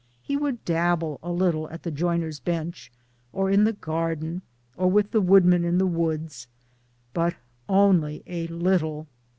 He 0.23 0.35
would 0.35 0.65
dabble 0.65 1.19
a 1.21 1.31
little 1.31 1.69
at 1.69 1.83
the 1.83 1.91
joiner's 1.91 2.39
bench, 2.39 2.91
or 3.31 3.51
in 3.51 3.65
the 3.65 3.73
garden, 3.73 4.41
or 4.75 4.89
with 4.89 5.11
the 5.11 5.21
woodmen 5.21 5.63
in 5.63 5.77
the 5.77 5.85
woods 5.85 6.47
but 7.13 7.35
only 7.69 8.23
a 8.25 8.47
little. 8.47 9.05